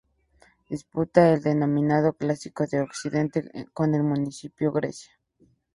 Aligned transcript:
Disputa 0.67 1.31
el 1.31 1.43
denominado 1.43 2.13
Clásico 2.13 2.65
de 2.65 2.81
Occidente 2.81 3.67
con 3.71 3.93
el 3.93 4.01
Municipal 4.01 4.71
Grecia. 4.71 5.11